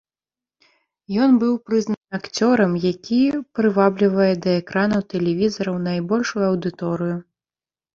[1.25, 7.17] Ён быў прызнаны акцёрам, якія прываблівае да экранаў тэлевізараў найбольшую аўдыторыю.